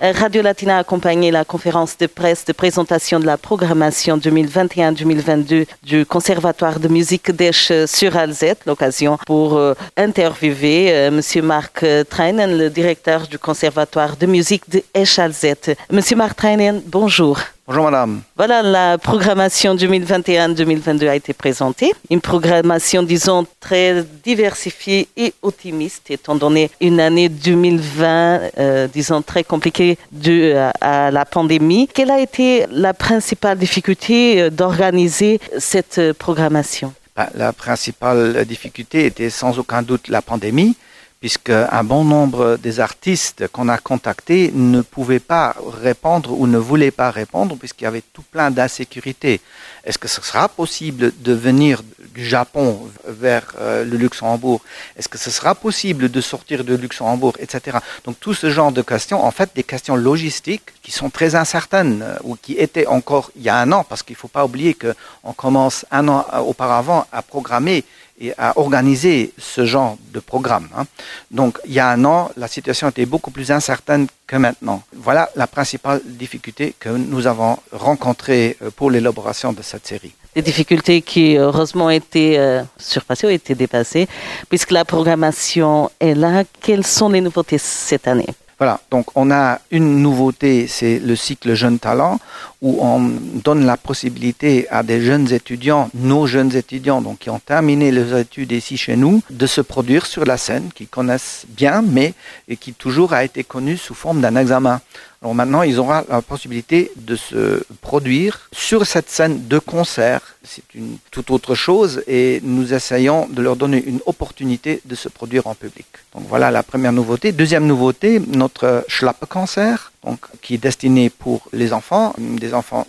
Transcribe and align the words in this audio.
Radio 0.00 0.42
Latina 0.42 0.76
a 0.76 0.80
accompagné 0.80 1.30
la 1.30 1.44
conférence 1.44 1.96
de 1.96 2.06
presse 2.06 2.44
de 2.44 2.52
présentation 2.52 3.20
de 3.20 3.26
la 3.26 3.38
programmation 3.38 4.18
2021-2022 4.18 5.66
du 5.82 6.04
Conservatoire 6.04 6.80
de 6.80 6.88
musique 6.88 7.30
d'Esch 7.30 7.72
sur 7.86 8.16
Alzette, 8.16 8.62
l'occasion 8.66 9.18
pour 9.24 9.56
euh, 9.56 9.74
interviewer 9.96 10.88
euh, 10.90 11.08
M. 11.08 11.44
Marc 11.44 11.86
Trainen, 12.10 12.58
le 12.58 12.70
directeur 12.70 13.26
du 13.28 13.38
Conservatoire 13.38 14.16
de 14.16 14.26
musique 14.26 14.64
d'Esch 14.68 15.18
Alzette. 15.18 15.76
M. 15.90 16.00
Marc 16.16 16.36
Trainen, 16.36 16.82
bonjour. 16.86 17.38
Bonjour 17.66 17.84
madame. 17.84 18.20
Voilà, 18.36 18.60
la 18.60 18.98
programmation 18.98 19.74
2021-2022 19.74 21.08
a 21.08 21.16
été 21.16 21.32
présentée. 21.32 21.92
Une 22.10 22.20
programmation, 22.20 23.02
disons, 23.02 23.46
très 23.58 24.04
diversifiée 24.22 25.08
et 25.16 25.32
optimiste, 25.40 26.10
étant 26.10 26.34
donné 26.34 26.70
une 26.82 27.00
année 27.00 27.30
2020, 27.30 28.40
euh, 28.58 28.86
disons, 28.86 29.22
très 29.22 29.44
compliquée 29.44 29.96
due 30.12 30.52
à, 30.82 31.10
la 31.10 31.24
pandémie. 31.24 31.88
Quelle 31.88 32.10
a 32.10 32.20
été 32.20 32.66
la 32.70 32.92
principale 32.92 33.56
difficulté 33.56 34.42
euh, 34.42 34.50
d'organiser 34.50 35.40
cette 35.56 35.96
euh, 35.96 36.12
programmation? 36.12 36.92
Ben, 37.16 37.28
La 37.34 37.54
principale 37.54 38.44
difficulté 38.44 39.06
était 39.06 39.30
sans 39.30 39.58
aucun 39.58 39.80
doute 39.80 40.08
la 40.08 40.20
pandémie 40.20 40.76
puisqu'un 41.24 41.82
bon 41.84 42.04
nombre 42.04 42.58
des 42.62 42.80
artistes 42.80 43.48
qu'on 43.48 43.70
a 43.70 43.78
contactés 43.78 44.50
ne 44.52 44.82
pouvaient 44.82 45.26
pas 45.36 45.56
répondre 45.82 46.38
ou 46.38 46.46
ne 46.46 46.58
voulaient 46.58 46.90
pas 46.90 47.10
répondre 47.10 47.56
puisqu'il 47.56 47.84
y 47.84 47.86
avait 47.86 48.02
tout 48.12 48.20
plein 48.30 48.50
d'insécurité. 48.50 49.40
Est-ce 49.84 49.96
que 49.96 50.06
ce 50.06 50.20
sera 50.20 50.50
possible 50.50 51.12
de 51.18 51.32
venir 51.32 51.82
du 52.14 52.26
Japon 52.26 52.90
vers 53.08 53.54
euh, 53.58 53.86
le 53.86 53.96
Luxembourg? 53.96 54.60
Est-ce 54.98 55.08
que 55.08 55.16
ce 55.16 55.30
sera 55.30 55.54
possible 55.54 56.10
de 56.10 56.20
sortir 56.20 56.62
de 56.62 56.74
Luxembourg, 56.74 57.32
etc. 57.38 57.78
Donc 58.04 58.20
tout 58.20 58.34
ce 58.34 58.50
genre 58.50 58.70
de 58.70 58.82
questions, 58.82 59.24
en 59.24 59.30
fait, 59.30 59.48
des 59.54 59.62
questions 59.62 59.96
logistiques 59.96 60.74
qui 60.82 60.92
sont 60.92 61.08
très 61.08 61.36
incertaines 61.36 62.02
euh, 62.02 62.18
ou 62.22 62.36
qui 62.36 62.52
étaient 62.52 62.86
encore 62.86 63.30
il 63.34 63.44
y 63.44 63.48
a 63.48 63.56
un 63.56 63.72
an, 63.72 63.82
parce 63.82 64.02
qu'il 64.02 64.12
ne 64.12 64.18
faut 64.18 64.28
pas 64.28 64.44
oublier 64.44 64.74
qu'on 64.74 65.32
commence 65.32 65.86
un 65.90 66.06
an 66.08 66.26
auparavant 66.46 67.06
à 67.12 67.22
programmer 67.22 67.82
et 68.20 68.32
à 68.38 68.58
organiser 68.58 69.32
ce 69.38 69.64
genre 69.64 69.96
de 70.12 70.20
programme. 70.20 70.68
Hein. 70.76 70.84
Donc, 71.30 71.58
il 71.66 71.72
y 71.72 71.80
a 71.80 71.88
un 71.88 72.04
an, 72.04 72.30
la 72.36 72.48
situation 72.48 72.88
était 72.88 73.06
beaucoup 73.06 73.30
plus 73.30 73.50
incertaine 73.50 74.06
que 74.26 74.36
maintenant. 74.36 74.82
Voilà 74.94 75.30
la 75.34 75.46
principale 75.46 76.00
difficulté 76.04 76.74
que 76.78 76.88
nous 76.88 77.26
avons 77.26 77.58
rencontrée 77.72 78.56
euh, 78.62 78.70
pour 78.70 78.90
l'élaboration 78.90 79.52
de 79.52 79.62
cette 79.62 79.86
série. 79.86 80.14
Des 80.34 80.42
difficultés 80.42 81.00
qui, 81.02 81.36
heureusement, 81.36 81.90
été 81.90 82.38
euh, 82.38 82.62
surpassées, 82.78 83.26
ont 83.26 83.30
été 83.30 83.54
dépassées, 83.54 84.08
puisque 84.48 84.72
la 84.72 84.84
programmation 84.84 85.90
est 86.00 86.14
là. 86.14 86.42
Quelles 86.60 86.86
sont 86.86 87.08
les 87.08 87.20
nouveautés 87.20 87.58
cette 87.58 88.08
année? 88.08 88.26
Voilà, 88.58 88.80
donc 88.90 89.06
on 89.16 89.30
a 89.30 89.58
une 89.70 90.00
nouveauté, 90.00 90.66
c'est 90.68 90.98
le 90.98 91.16
cycle 91.16 91.54
Jeunes 91.54 91.78
Talents, 91.78 92.18
où 92.62 92.78
on 92.80 93.00
donne 93.42 93.66
la 93.66 93.76
possibilité 93.76 94.68
à 94.70 94.82
des 94.82 95.00
jeunes 95.00 95.32
étudiants, 95.32 95.90
nos 95.94 96.26
jeunes 96.26 96.54
étudiants, 96.54 97.02
donc 97.02 97.18
qui 97.18 97.30
ont 97.30 97.40
terminé 97.40 97.90
leurs 97.90 98.16
études 98.16 98.52
ici 98.52 98.76
chez 98.76 98.96
nous, 98.96 99.22
de 99.30 99.46
se 99.46 99.60
produire 99.60 100.06
sur 100.06 100.24
la 100.24 100.36
scène, 100.36 100.70
qui 100.74 100.86
connaissent 100.86 101.46
bien, 101.48 101.82
mais 101.82 102.14
et 102.48 102.56
qui 102.56 102.72
toujours 102.72 103.12
a 103.12 103.24
été 103.24 103.42
connu 103.42 103.76
sous 103.76 103.94
forme 103.94 104.20
d'un 104.20 104.36
examen. 104.36 104.80
Alors 105.24 105.34
maintenant, 105.34 105.62
ils 105.62 105.80
auront 105.80 106.04
la 106.06 106.20
possibilité 106.20 106.92
de 106.96 107.16
se 107.16 107.64
produire 107.80 108.50
sur 108.52 108.84
cette 108.84 109.08
scène 109.08 109.48
de 109.48 109.58
concert. 109.58 110.20
C'est 110.42 110.74
une 110.74 110.98
toute 111.10 111.30
autre 111.30 111.54
chose 111.54 112.02
et 112.06 112.40
nous 112.42 112.74
essayons 112.74 113.26
de 113.30 113.40
leur 113.40 113.56
donner 113.56 113.82
une 113.82 114.00
opportunité 114.04 114.82
de 114.84 114.94
se 114.94 115.08
produire 115.08 115.46
en 115.46 115.54
public. 115.54 115.86
Donc 116.14 116.24
voilà 116.28 116.50
la 116.50 116.62
première 116.62 116.92
nouveauté. 116.92 117.32
Deuxième 117.32 117.66
nouveauté, 117.66 118.20
notre 118.20 118.84
Schlapp 118.86 119.24
concert, 119.24 119.92
donc, 120.04 120.20
qui 120.42 120.56
est 120.56 120.58
destiné 120.58 121.08
pour 121.08 121.48
les 121.54 121.72
enfants, 121.72 122.12
des 122.18 122.52
enfants 122.52 122.86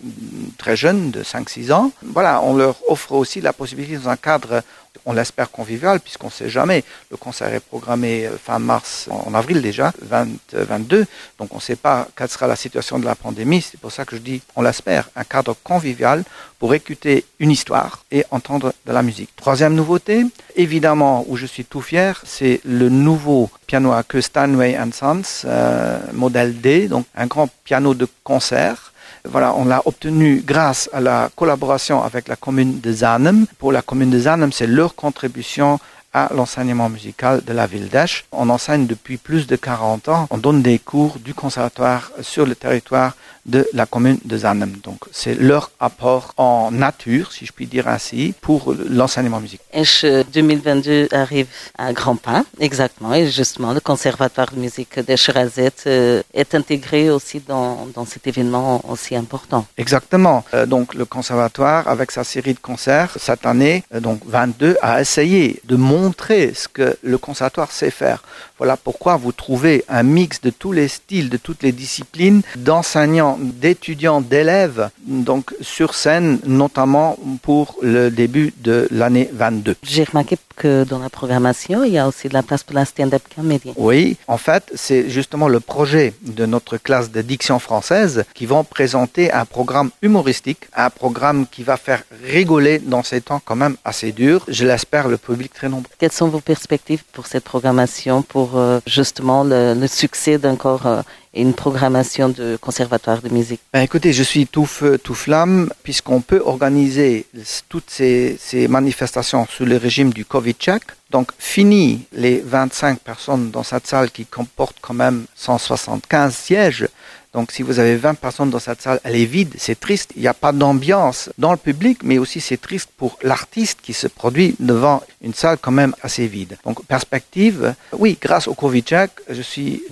très 0.55 0.75
jeunes 0.75 1.11
de 1.11 1.23
5-6 1.23 1.71
ans. 1.71 1.91
Voilà, 2.03 2.41
on 2.41 2.55
leur 2.55 2.77
offre 2.89 3.13
aussi 3.13 3.41
la 3.41 3.53
possibilité 3.53 3.97
dans 3.97 4.09
un 4.09 4.17
cadre 4.17 4.63
on 5.05 5.13
l'espère 5.13 5.51
convivial, 5.51 5.99
puisqu'on 5.99 6.27
ne 6.27 6.31
sait 6.31 6.49
jamais. 6.49 6.83
Le 7.11 7.17
concert 7.17 7.53
est 7.53 7.59
programmé 7.59 8.25
euh, 8.25 8.38
fin 8.38 8.59
mars, 8.59 9.07
en 9.09 9.33
avril 9.33 9.61
déjà, 9.61 9.94
2022. 10.01 11.05
Donc 11.39 11.53
on 11.53 11.57
ne 11.57 11.61
sait 11.61 11.75
pas 11.75 12.07
quelle 12.15 12.29
sera 12.29 12.47
la 12.47 12.55
situation 12.55 12.99
de 12.99 13.05
la 13.05 13.15
pandémie. 13.15 13.61
C'est 13.61 13.79
pour 13.79 13.91
ça 13.91 14.05
que 14.05 14.15
je 14.15 14.21
dis, 14.21 14.41
on 14.55 14.61
l'espère, 14.61 15.09
un 15.15 15.23
cadre 15.23 15.55
convivial 15.63 16.23
pour 16.59 16.73
écouter 16.73 17.25
une 17.39 17.51
histoire 17.51 18.03
et 18.11 18.25
entendre 18.31 18.73
de 18.85 18.91
la 18.91 19.03
musique. 19.03 19.35
Troisième 19.35 19.75
nouveauté, 19.75 20.25
évidemment, 20.55 21.25
où 21.27 21.35
je 21.35 21.45
suis 21.45 21.65
tout 21.65 21.81
fier, 21.81 22.21
c'est 22.25 22.61
le 22.63 22.89
nouveau 22.89 23.49
piano 23.67 23.91
à 23.91 24.03
queue 24.03 24.21
Stanway 24.21 24.77
Sons, 24.94 25.45
euh, 25.45 25.99
modèle 26.13 26.59
D, 26.61 26.88
donc 26.88 27.05
un 27.15 27.27
grand 27.27 27.49
piano 27.63 27.94
de 27.94 28.07
concert 28.23 28.84
voilà, 29.30 29.56
on 29.56 29.66
l'a 29.66 29.81
obtenu 29.86 30.44
grâce 30.46 30.90
à 30.94 31.02
la 31.02 31.30
collaboration 31.36 32.03
avec 32.03 32.28
la 32.28 32.36
commune 32.36 32.80
de 32.80 32.91
Zanem. 32.91 33.46
Pour 33.58 33.72
la 33.72 33.81
commune 33.81 34.09
de 34.09 34.19
Zanem, 34.19 34.52
c'est 34.52 34.68
leur 34.68 34.96
contribution 34.96 35.80
à 36.15 36.31
l'enseignement 36.33 36.87
musical 36.87 37.43
de 37.45 37.51
la 37.51 37.67
ville 37.67 37.89
d'Esch. 37.89 38.23
On 38.31 38.49
enseigne 38.49 38.87
depuis 38.87 39.17
plus 39.17 39.47
de 39.47 39.57
40 39.57 40.07
ans. 40.07 40.27
On 40.29 40.37
donne 40.37 40.61
des 40.61 40.79
cours 40.79 41.19
du 41.19 41.33
conservatoire 41.33 42.09
sur 42.21 42.45
le 42.45 42.55
territoire 42.55 43.11
de 43.45 43.67
la 43.73 43.85
commune 43.85 44.17
de 44.25 44.37
Zanem. 44.37 44.73
Donc, 44.83 45.01
c'est 45.11 45.35
leur 45.35 45.69
apport 45.79 46.33
en 46.37 46.71
nature, 46.71 47.31
si 47.31 47.45
je 47.45 47.51
puis 47.51 47.67
dire 47.67 47.87
ainsi, 47.87 48.33
pour 48.41 48.73
l'enseignement 48.89 49.39
musical. 49.39 49.65
Esch 49.71 50.03
2022 50.33 51.09
arrive 51.11 51.47
à 51.77 51.93
grands 51.93 52.15
pas, 52.15 52.43
exactement. 52.59 53.13
Et 53.13 53.29
justement, 53.29 53.73
le 53.73 53.81
conservatoire 53.81 54.49
de 54.51 54.59
musique 54.59 54.99
d'Esch 54.99 55.29
Razette 55.29 55.83
euh, 55.85 56.23
est 56.33 56.55
intégré 56.55 57.11
aussi 57.11 57.39
dans, 57.39 57.87
dans, 57.93 58.05
cet 58.05 58.25
événement 58.25 58.81
aussi 58.89 59.15
important. 59.15 59.65
Exactement. 59.77 60.43
Euh, 60.55 60.65
donc, 60.65 60.95
le 60.95 61.05
conservatoire, 61.05 61.87
avec 61.87 62.09
sa 62.09 62.23
série 62.23 62.55
de 62.55 62.59
concerts, 62.59 63.11
cette 63.19 63.45
année, 63.45 63.83
euh, 63.93 63.99
donc 63.99 64.21
22, 64.25 64.77
a 64.81 65.01
essayé 65.01 65.61
de 65.65 65.75
montrer 65.75 66.04
montrer 66.05 66.53
ce 66.53 66.67
que 66.67 66.97
le 67.01 67.17
conservatoire 67.17 67.71
sait 67.71 67.89
faire. 67.91 68.23
Voilà 68.57 68.77
pourquoi 68.77 69.17
vous 69.17 69.31
trouvez 69.31 69.83
un 69.89 70.03
mix 70.03 70.39
de 70.41 70.49
tous 70.49 70.71
les 70.71 70.88
styles, 70.88 71.29
de 71.29 71.38
toutes 71.38 71.63
les 71.63 71.71
disciplines, 71.71 72.41
d'enseignants, 72.55 73.38
d'étudiants, 73.41 74.21
d'élèves, 74.21 74.89
donc 75.05 75.53
sur 75.61 75.94
scène, 75.94 76.39
notamment 76.45 77.17
pour 77.41 77.75
le 77.81 78.09
début 78.09 78.53
de 78.57 78.88
l'année 78.91 79.29
22. 79.33 79.75
J'ai 79.83 80.03
remarqué 80.03 80.38
que 80.55 80.85
dans 80.85 80.99
la 80.99 81.09
programmation, 81.09 81.83
il 81.83 81.94
y 81.94 81.97
a 81.97 82.07
aussi 82.07 82.29
de 82.29 82.33
la 82.33 82.44
place 82.44 82.63
pour 82.63 82.75
la 82.75 82.85
stand-up 82.85 83.23
comedy. 83.35 83.73
Oui, 83.75 84.17
en 84.27 84.38
fait, 84.38 84.71
c'est 84.75 85.09
justement 85.09 85.49
le 85.49 85.59
projet 85.59 86.13
de 86.21 86.45
notre 86.45 86.77
classe 86.77 87.11
de 87.11 87.21
diction 87.21 87.59
française 87.59 88.23
qui 88.33 88.45
vont 88.45 88.63
présenter 88.63 89.31
un 89.33 89.45
programme 89.45 89.89
humoristique, 90.01 90.67
un 90.73 90.89
programme 90.89 91.45
qui 91.51 91.63
va 91.63 91.75
faire 91.75 92.03
rigoler 92.23 92.79
dans 92.79 93.03
ces 93.03 93.21
temps 93.21 93.41
quand 93.44 93.57
même 93.57 93.75
assez 93.83 94.11
durs. 94.13 94.45
Je 94.47 94.65
l'espère, 94.65 95.07
le 95.09 95.17
public 95.17 95.53
très 95.53 95.67
nombreux. 95.67 95.94
Quelles 95.97 96.11
sont 96.11 96.28
vos 96.28 96.41
perspectives 96.41 97.03
pour 97.13 97.25
cette 97.25 97.45
programmation, 97.45 98.22
pour 98.22 98.57
euh, 98.57 98.79
justement 98.85 99.44
le, 99.45 99.88
succès 99.88 100.38
d'un 100.38 100.57
corps 100.57 100.88
euh, 100.88 101.01
et 101.33 101.41
une 101.41 101.53
programmation 101.53 102.28
de 102.28 102.57
conservatoire 102.59 103.22
de 103.22 103.29
musique? 103.29 103.61
Ben 103.72 103.81
Écoutez, 103.81 104.11
je 104.11 104.23
suis 104.23 104.45
tout 104.45 104.66
feu, 104.66 104.97
tout 104.97 105.13
flamme, 105.13 105.69
puisqu'on 105.83 106.19
peut 106.19 106.41
organiser 106.45 107.25
toutes 107.69 107.89
ces, 107.89 108.38
ces, 108.39 108.68
manifestations 108.68 109.47
sous 109.50 109.65
le 109.65 109.77
régime 109.77 110.12
du 110.12 110.25
Covid-check. 110.25 110.83
Donc, 111.12 111.31
fini 111.39 112.06
les 112.12 112.39
25 112.39 113.00
personnes 113.00 113.51
dans 113.51 113.63
cette 113.63 113.88
salle 113.88 114.12
qui 114.12 114.25
comporte 114.25 114.75
quand 114.81 114.94
même 114.94 115.25
175 115.36 116.36
sièges. 116.36 116.88
Donc 117.35 117.51
si 117.51 117.63
vous 117.63 117.79
avez 117.79 117.97
20 117.97 118.13
personnes 118.13 118.49
dans 118.49 118.59
cette 118.59 118.81
salle, 118.81 119.01
elle 119.03 119.17
est 119.17 119.25
vide, 119.25 119.53
c'est 119.57 119.77
triste, 119.77 120.11
il 120.15 120.21
n'y 120.21 120.27
a 120.29 120.33
pas 120.33 120.53
d'ambiance 120.53 121.29
dans 121.37 121.51
le 121.51 121.57
public, 121.57 121.99
mais 122.01 122.17
aussi 122.17 122.39
c'est 122.39 122.61
triste 122.61 122.89
pour 122.95 123.19
l'artiste 123.23 123.79
qui 123.83 123.91
se 123.91 124.07
produit 124.07 124.55
devant 124.57 125.03
une 125.21 125.33
salle 125.33 125.57
quand 125.59 125.73
même 125.73 125.93
assez 126.01 126.27
vide. 126.27 126.57
Donc 126.63 126.85
perspective, 126.85 127.75
oui, 127.91 128.17
grâce 128.21 128.47
au 128.47 128.53
Covid-check, 128.53 129.11
je 129.29 129.41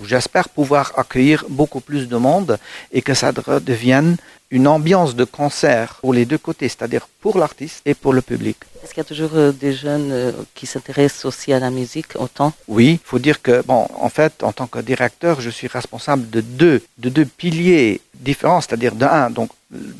j'espère 0.04 0.48
pouvoir 0.48 0.92
accueillir 0.96 1.44
beaucoup 1.50 1.80
plus 1.80 2.08
de 2.08 2.16
monde 2.16 2.58
et 2.90 3.02
que 3.02 3.12
ça 3.12 3.30
devienne 3.32 4.16
une 4.54 4.68
ambiance 4.68 5.16
de 5.16 5.24
concert 5.24 5.98
pour 6.00 6.14
les 6.14 6.26
deux 6.26 6.38
côtés, 6.38 6.68
c'est-à-dire 6.68 7.08
pour 7.20 7.38
l'artiste 7.38 7.82
et 7.84 7.94
pour 7.94 8.12
le 8.12 8.22
public. 8.22 8.56
Est-ce 8.82 8.94
qu'il 8.94 9.02
y 9.04 9.06
a 9.08 9.12
toujours 9.14 9.34
euh, 9.34 9.50
des 9.50 9.72
jeunes 9.72 10.12
euh, 10.12 10.32
qui 10.54 10.66
s'intéressent 10.66 11.24
aussi 11.24 11.52
à 11.52 11.58
la 11.58 11.70
musique 11.70 12.10
autant? 12.14 12.52
Oui, 12.68 13.00
il 13.02 13.06
faut 13.10 13.18
dire 13.18 13.42
que, 13.42 13.62
bon, 13.62 13.88
en 14.06 14.08
fait, 14.08 14.44
en 14.44 14.52
tant 14.52 14.68
que 14.68 14.78
directeur, 14.78 15.40
je 15.40 15.50
suis 15.50 15.66
responsable 15.66 16.30
de 16.30 16.40
deux, 16.40 16.82
de 16.98 17.08
deux 17.08 17.24
piliers 17.24 18.00
différents, 18.14 18.60
c'est-à-dire 18.60 18.94
d'un, 18.94 19.28
donc 19.28 19.50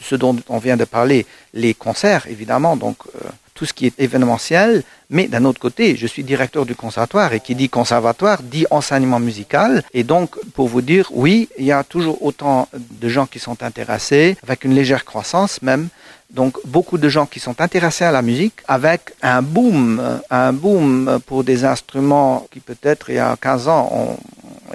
ce 0.01 0.15
dont 0.15 0.37
on 0.49 0.59
vient 0.59 0.77
de 0.77 0.85
parler, 0.85 1.27
les 1.53 1.75
concerts, 1.75 2.29
évidemment, 2.29 2.77
donc 2.77 2.99
euh, 3.06 3.29
tout 3.55 3.65
ce 3.65 3.73
qui 3.73 3.87
est 3.87 3.99
événementiel, 3.99 4.83
mais 5.11 5.29
d'un 5.29 5.45
autre 5.45 5.61
côté, 5.61 5.97
je 5.97 6.06
suis 6.06 6.25
directeur 6.25 6.67
du 6.67 6.75
conservatoire 6.75 7.33
et 7.33 7.41
qui 7.41 7.55
dit 7.55 7.69
conservatoire 7.69 8.43
dit 8.43 8.67
enseignement 8.71 9.21
musical. 9.21 9.85
Et 9.95 10.03
donc, 10.03 10.37
pour 10.55 10.69
vous 10.69 10.83
dire, 10.83 11.09
oui, 11.12 11.49
il 11.56 11.65
y 11.65 11.73
a 11.73 11.85
toujours 11.85 12.23
autant 12.25 12.69
de 12.75 13.09
gens 13.09 13.27
qui 13.27 13.39
sont 13.39 13.62
intéressés, 13.62 14.37
avec 14.43 14.65
une 14.65 14.75
légère 14.75 15.05
croissance 15.05 15.62
même. 15.62 15.89
Donc, 16.31 16.59
beaucoup 16.65 16.99
de 16.99 17.09
gens 17.09 17.27
qui 17.27 17.39
sont 17.39 17.61
intéressés 17.61 18.05
à 18.05 18.11
la 18.11 18.23
musique, 18.23 18.55
avec 18.67 19.12
un 19.23 19.41
boom, 19.41 20.21
un 20.31 20.53
boom 20.53 21.21
pour 21.27 21.45
des 21.45 21.65
instruments 21.65 22.47
qui 22.51 22.59
peut-être 22.59 23.11
il 23.11 23.17
y 23.17 23.19
a 23.21 23.37
15 23.41 23.69
ans 23.69 23.89
ont 23.93 24.17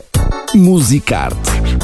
Musicarte 0.54 1.77